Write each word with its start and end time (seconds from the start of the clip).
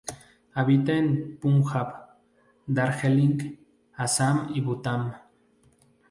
Habita 0.55 0.93
en 0.93 1.37
Punjab, 1.37 2.17
Darjeeling, 2.65 3.59
Assam 3.95 4.49
y 4.51 4.59
Bután. 4.59 5.13